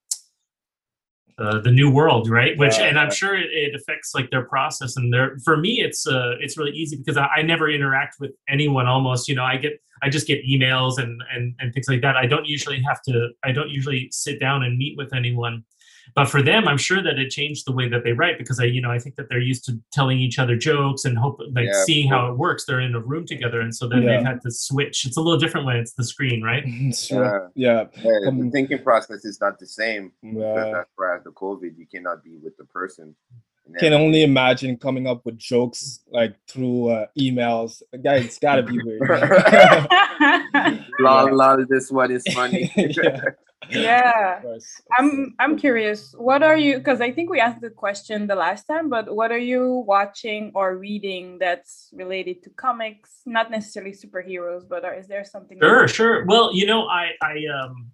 [1.39, 2.57] uh, the new world, right?
[2.59, 5.39] Which, and I'm sure it, it affects like their process and their.
[5.45, 8.87] For me, it's uh, it's really easy because I, I never interact with anyone.
[8.87, 12.17] Almost, you know, I get I just get emails and and and things like that.
[12.17, 13.29] I don't usually have to.
[13.45, 15.65] I don't usually sit down and meet with anyone.
[16.15, 18.65] But for them, I'm sure that it changed the way that they write because I,
[18.65, 21.67] you know, I think that they're used to telling each other jokes and hope like
[21.67, 22.65] Yeah, seeing how it works.
[22.65, 24.17] They're in a room together, and so then Yeah.
[24.17, 25.07] they've had to switch.
[25.07, 26.65] It's a little different when it's the screen, right?
[26.95, 27.51] sure.
[27.55, 27.85] Yeah.
[27.97, 30.71] Yeah, the Um, thinking process is not the same because Yeah.
[30.73, 33.15] that's why the COVID you cannot be with the person.
[33.67, 37.81] And Can only imagine coming up with jokes like through uh, emails.
[38.03, 39.01] Guys, it's gotta be weird.
[41.01, 42.71] lol, lol, this one is funny.
[42.77, 43.21] yeah.
[43.71, 44.41] Yeah.
[44.99, 46.15] I'm I'm curious.
[46.17, 46.79] What are you?
[46.79, 50.53] Because I think we asked the question the last time, but what are you watching
[50.55, 53.21] or reading that's related to comics?
[53.27, 55.59] Not necessarily superheroes, but are, is there something?
[55.61, 56.25] Sure, sure.
[56.27, 57.91] Well, you know, I I um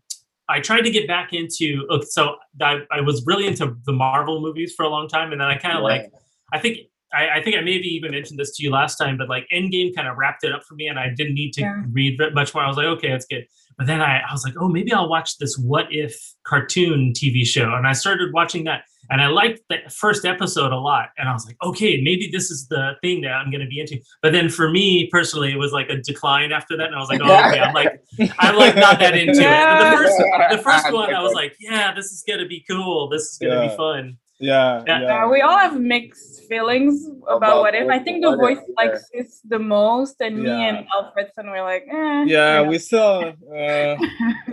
[0.48, 4.74] I tried to get back into so I, I was really into the Marvel movies
[4.74, 5.88] for a long time, and then I kind of Yeah.
[5.88, 6.12] like
[6.52, 6.78] I think
[7.12, 9.94] I, I, think I maybe even mentioned this to you last time, but like Endgame
[9.94, 11.82] kind of wrapped it up for me, and I didn't need to yeah.
[11.90, 12.64] read much more.
[12.64, 13.46] I was like, okay, that's good.
[13.78, 17.46] But then I, I was like, oh, maybe I'll watch this What If cartoon TV
[17.46, 21.28] show, and I started watching that, and I liked the first episode a lot, and
[21.28, 24.00] I was like, okay, maybe this is the thing that I'm going to be into.
[24.20, 27.08] But then for me personally, it was like a decline after that, and I was
[27.08, 28.02] like, oh, okay, I'm like,
[28.40, 29.78] I'm like not that into yeah.
[29.78, 29.78] it.
[29.78, 30.18] But the first,
[30.50, 33.08] the first one, I was like, yeah, this is going to be cool.
[33.08, 33.70] This is going to yeah.
[33.70, 34.18] be fun.
[34.40, 35.00] Yeah, yeah.
[35.00, 35.24] yeah.
[35.24, 37.88] Uh, we all have mixed feelings about, about what if.
[37.88, 39.22] I think the voice if, likes yeah.
[39.22, 43.34] this the most, and me and Alfredson were like, eh, yeah, we still.
[43.52, 43.96] Uh,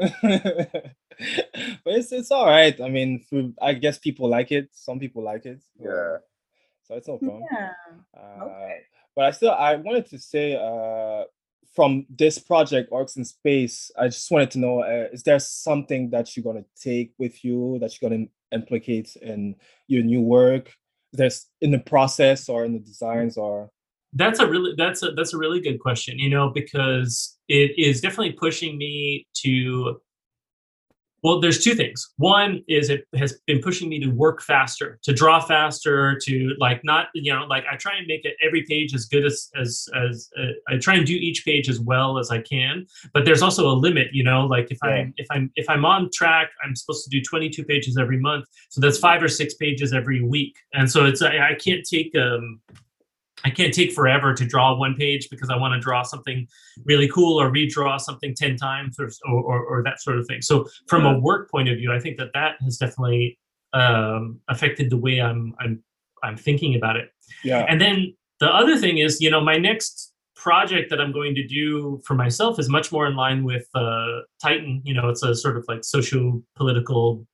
[1.83, 2.79] but it's it's all right.
[2.81, 4.69] I mean, for, I guess people like it.
[4.73, 5.61] Some people like it.
[5.79, 6.17] Yeah.
[6.83, 7.43] So it's no problem.
[7.51, 7.69] Yeah.
[8.17, 8.81] Uh, okay.
[9.15, 11.25] But I still I wanted to say uh
[11.75, 16.09] from this project orcs in space i just wanted to know uh, is there something
[16.09, 19.55] that you're going to take with you that you're going to implicate in
[19.87, 20.73] your new work?
[21.13, 23.69] There's in the process or in the designs or?
[24.13, 27.99] That's a really that's a that's a really good question you know because it is
[27.99, 29.99] definitely pushing me to
[31.25, 32.13] well, there's two things.
[32.17, 36.81] One is it has been pushing me to work faster, to draw faster, to like
[36.83, 39.87] not, you know, like I try and make it every page as good as as
[39.95, 42.85] as uh, I try and do each page as well as I can.
[43.11, 44.77] But there's also a limit, you know, like if.
[44.83, 48.45] I if I'm if I'm on track, I'm supposed to do 22 pages every month,
[48.69, 52.15] so that's five or six pages every week, and so it's I, I can't take
[52.15, 52.61] um
[53.43, 56.47] I can't take forever to draw one page because I want to draw something
[56.85, 60.41] really cool or redraw something 10 times or, or, or that sort of thing.
[60.41, 63.37] So from a work point of view, I think that that has definitely
[63.73, 65.83] um, affected the way I'm, I'm,
[66.23, 67.09] I'm thinking about it.
[67.43, 67.65] Yeah.
[67.67, 71.45] And then the other thing is, you know, my next project that I'm going to
[71.45, 74.81] do for myself is much more in line with uh, Titan.
[74.85, 77.25] You know, it's a sort of like socio political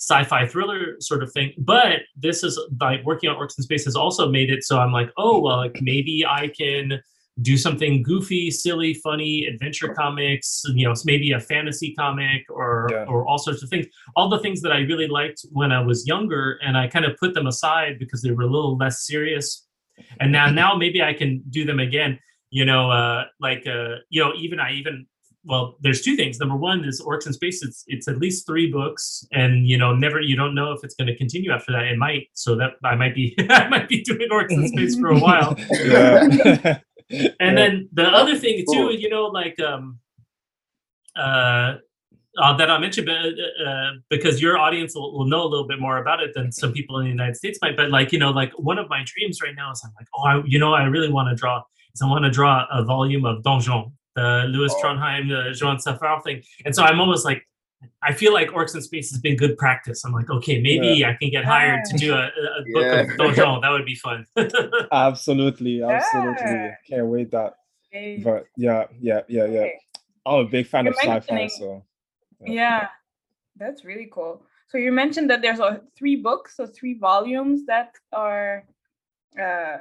[0.00, 1.52] sci-fi thriller sort of thing.
[1.58, 4.92] But this is like working on Orcs in Space has also made it so I'm
[4.92, 7.00] like, oh well, like maybe I can
[7.42, 13.04] do something goofy, silly, funny, adventure comics, you know, maybe a fantasy comic or yeah.
[13.04, 13.86] or all sorts of things.
[14.16, 17.16] All the things that I really liked when I was younger, and I kind of
[17.18, 19.66] put them aside because they were a little less serious.
[20.18, 22.18] And now now maybe I can do them again.
[22.50, 25.06] You know, uh, like uh, you know, even I even
[25.44, 28.70] well there's two things number one is orcs in space it's it's at least three
[28.70, 31.84] books and you know never you don't know if it's going to continue after that
[31.84, 35.08] it might so that i might be i might be doing orcs in space for
[35.08, 36.78] a while yeah.
[37.40, 39.98] and then the other thing too you know like um
[41.16, 41.74] uh
[42.38, 45.80] uh, that I mentioned, uh, uh, because your audience will, will, know a little bit
[45.80, 47.76] more about it than some people in the United States might.
[47.76, 50.22] But like you know, like one of my dreams right now is I'm like, oh,
[50.22, 51.62] I, you know, I really want to draw.
[51.92, 54.82] Is I want to draw a volume of Donjon, the Lewis oh.
[54.82, 56.42] Trondheim, the Joann Sfar thing.
[56.64, 57.46] And so I'm almost like,
[58.02, 60.04] I feel like Orcs in Space has been good practice.
[60.04, 61.10] I'm like, okay, maybe yeah.
[61.10, 63.00] I can get hired to do a, a book yeah.
[63.00, 63.60] of Donjon.
[63.62, 64.26] That would be fun.
[64.92, 66.44] absolutely, absolutely.
[66.44, 66.74] Yeah.
[66.88, 67.54] Can't wait that.
[68.22, 69.66] But yeah, yeah, yeah, yeah.
[70.26, 71.82] I'm a big fan You're of sci-fi, so
[72.40, 72.52] yeah.
[72.52, 72.88] yeah.
[73.56, 74.42] that's really cool.
[74.68, 78.64] So you mentioned that there's a three books, so three volumes that are
[79.36, 79.78] uh,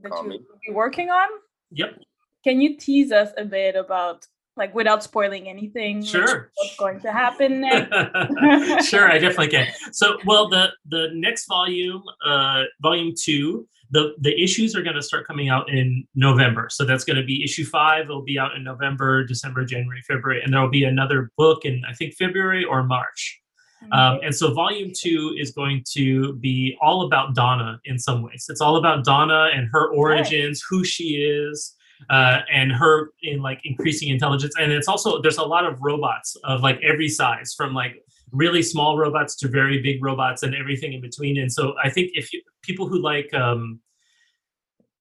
[0.00, 1.28] that you will be working on.
[1.72, 1.98] Yep.
[2.44, 4.26] Can you tease us a bit about
[4.56, 6.50] like without spoiling anything sure.
[6.56, 7.90] what's going to happen next?
[8.88, 9.68] Sure i definitely can.
[9.92, 15.02] So well the the next volume uh volume two the the issues are going to
[15.02, 16.68] start coming out in november.
[16.70, 20.42] So that's going to be issue five it'll be out in november december january february
[20.42, 23.38] and there'll be another book in i think february or march.
[23.82, 23.92] Mm-hmm.
[23.94, 28.46] um, and so volume two is going to be all about Donna in some ways.
[28.48, 31.74] It's all about Donna and her origins, who she is,
[32.10, 34.54] uh, and her in like increasing intelligence.
[34.58, 38.62] And it's also there's a lot of robots of like every size, from like really
[38.62, 41.38] small robots to very big robots and everything in between.
[41.38, 43.80] And so I think if you, people who like um,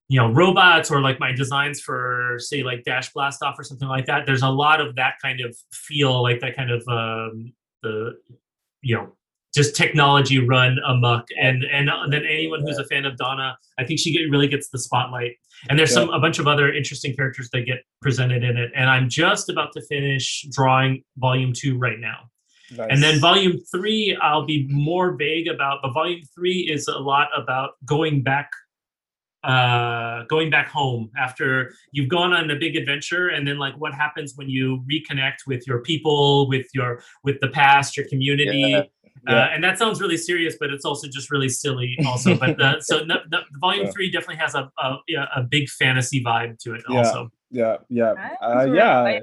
[0.07, 3.87] you know robots or like my designs for say like Dash Blast Off or something
[3.87, 7.53] like that, there's a lot of that kind of feel, like that kind of um,
[7.81, 8.17] the
[8.81, 9.15] you know
[9.53, 11.27] just technology run amok.
[11.39, 14.69] And and then anyone who's a fan of donna i think she get, really gets
[14.69, 15.33] the spotlight.
[15.69, 18.71] And there's some a bunch of other interesting characters that get presented in it.
[18.75, 22.29] And i'm just about to finish drawing volume two right now.
[22.77, 22.87] Nice.
[22.89, 27.27] and then volume three i'll be more vague about but volume three is a lot
[27.35, 28.49] about going back
[29.43, 33.27] uh going back home after you've gone on a big adventure.
[33.27, 37.49] And then like what happens when you reconnect with your people with your with the
[37.49, 38.59] past your community?
[38.59, 38.83] Yeah
[39.27, 39.35] yeah.
[39.35, 42.35] Uh, and that sounds really serious, but it's also just really silly, also.
[42.35, 43.91] but uh, so no, no, volume yeah.
[43.91, 44.97] three definitely has a, a,
[45.37, 46.97] a big fantasy vibe to it, yeah.
[46.97, 47.31] also.
[47.51, 49.19] Yeah, yeah, uh, yeah.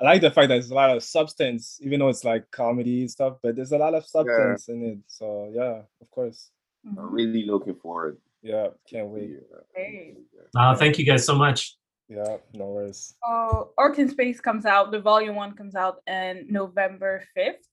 [0.00, 3.06] I like the fact that there's a lot of substance, even though it's like comedy
[3.06, 4.98] stuff, but there's a lot of substance in it.
[5.06, 6.50] So yeah, of course.
[6.86, 9.36] I'm really looking forward Yeah, can't wait.
[9.74, 10.14] Hey.
[10.56, 11.76] Uh, thank you guys so much.
[12.08, 13.14] Yeah, no worries.
[13.22, 14.90] So Orcs in Space comes out.
[14.90, 17.68] The volume one comes out in November fifth.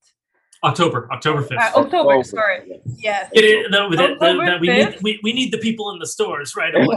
[0.63, 1.59] October, October fifth.
[1.59, 2.81] Uh, October, sorry.
[2.97, 3.29] Yes.
[3.33, 5.99] It is, that, that, that, October that we, need, we, we need the people in
[5.99, 6.95] the stores right away.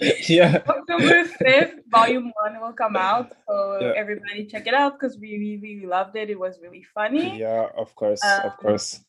[0.28, 0.62] yeah.
[0.66, 3.32] October 5th, volume one will come out.
[3.48, 3.92] So Yeah.
[3.96, 6.28] everybody check it out because we really, really loved it.
[6.30, 7.38] It was really funny.
[7.38, 9.00] Yeah, of course, of Um, course.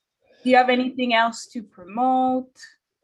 [0.43, 2.51] Do you have anything else to promote?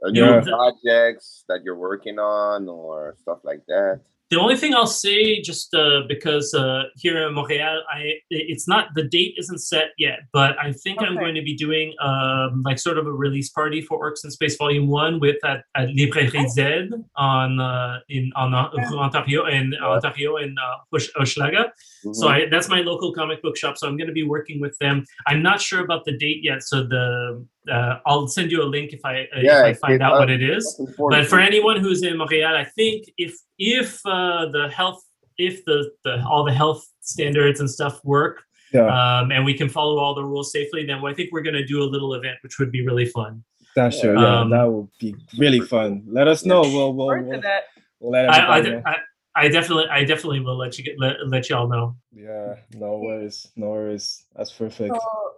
[0.04, 0.42] Uh, new Yeah.
[0.42, 4.02] projects that you're working on or stuff like that.
[4.30, 8.90] The only thing I'll say, just uh, because uh, here in Montreal, I it's not
[8.94, 12.78] the date isn't set yet, but I think I'm going to be doing um, like
[12.78, 16.48] sort of a release party for Orcs in Space Volume One with at, at Librairie
[16.50, 21.72] Z on uh, in on uh, Ontario and Ontario and uh, Hoch- Hochelaga.
[22.14, 22.28] So.
[22.28, 23.78] I, that's my local comic book shop.
[23.78, 25.06] So I'm going to be working with them.
[25.26, 28.94] I'm not sure about the date yet, so the uh, I'll send you a link
[28.94, 30.80] if I uh, Yeah, if I find out what it is.
[30.98, 35.04] But for anyone who's in Montreal, I think if if uh, the health
[35.38, 38.44] if the, the all the health standards and stuff work
[38.74, 41.56] Yeah, um, and we can follow all the rules safely, then I think we're going
[41.56, 43.44] to do a little event, which would be really fun.
[43.76, 44.16] that's sure.
[44.16, 46.04] Yeah, um, that would be really fun.
[46.08, 46.62] Let us know.
[46.62, 47.62] We'll we'll, Forward to
[48.00, 48.82] we'll, we'll let I, I, know.
[48.86, 48.96] I,
[49.36, 51.96] I definitely I definitely will let you get let, let y'all know.
[52.14, 54.26] Yeah, no worries, no worries.
[54.36, 54.96] That's perfect.
[54.96, 55.34] So,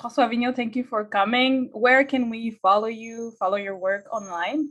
[0.00, 1.68] François Vigneault, thank you for coming.
[1.72, 4.70] Where can we follow you, follow your work online?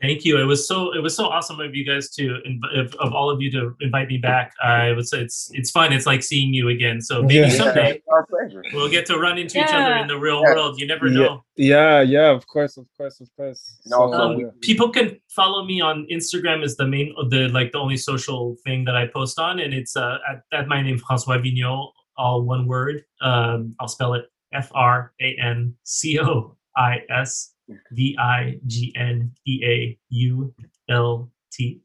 [0.00, 0.38] Thank you.
[0.40, 2.36] It was so it was so awesome of you guys to
[2.76, 4.52] of, of all of you to invite me back.
[4.62, 5.92] I would say it's it's fun.
[5.92, 7.00] It's like seeing you again.
[7.00, 7.46] So maybe Yeah.
[7.46, 10.54] Yeah, someday it's we'll get to run into each other in the real Yeah.
[10.54, 10.78] world.
[10.80, 11.42] You never know.
[11.56, 13.60] Yeah, yeah, of course, of course, of course.
[13.86, 14.46] And also Um, yeah.
[14.60, 18.84] people can follow me on Instagram is the main the like the only social thing
[18.84, 22.66] that I post on, and it's uh at, at my name François Vigneault, all one
[22.66, 23.04] word.
[23.22, 27.54] Um, I'll spell it F R A N C O I S
[27.92, 30.54] V I G N E A U
[30.90, 31.80] L T.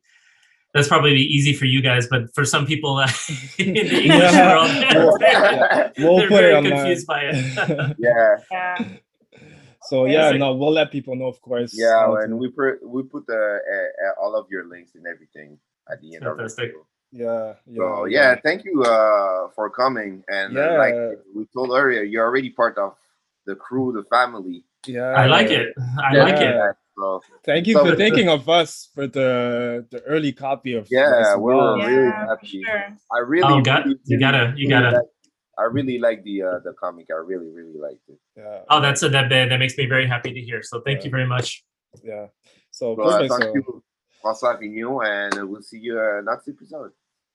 [0.73, 3.07] That's probably easy for you guys, but for some people uh,
[3.59, 4.95] in the English Yeah.
[4.95, 5.89] world, Yeah.
[5.99, 6.71] We'll they're put very it online.
[6.77, 7.95] confused by it.
[7.99, 8.87] yeah, Yeah.
[9.83, 10.39] So yeah, Amazing.
[10.39, 11.71] no, we'll let people know, of course.
[11.77, 15.59] yeah, and we put we put the uh, uh, all of your links and everything
[15.91, 16.39] at the end Fantastic.
[16.39, 16.87] of the video.
[17.13, 20.23] Yeah, yeah, So yeah, thank you uh, for coming.
[20.27, 20.95] And uh, like
[21.35, 22.95] we told earlier, you're already part of
[23.45, 24.65] the crew, the family.
[24.87, 25.13] yeah.
[25.13, 25.69] I like it.
[26.01, 26.55] I like it.
[26.97, 29.29] So Thank you So- for thinking of us for the
[29.93, 31.79] the early copy of Yeah, we're Love.
[31.79, 32.61] Yeah, really for happy.
[32.65, 32.97] sure.
[33.15, 34.91] I really, Oh, got- really, you gotta- you gotta.
[34.97, 35.11] like-
[35.57, 37.05] I really like the uh, the comic.
[37.13, 38.17] I really, really liked it.
[38.35, 40.61] Yeah, Oh, that's a, that that makes me very happy to hear.
[40.65, 41.61] So thank you very much.
[42.03, 42.25] yeah.
[42.71, 43.29] So So, uh, perfect.
[43.37, 43.83] thank So you,
[44.23, 46.91] François Vigneault, and we'll see you uh, next episode.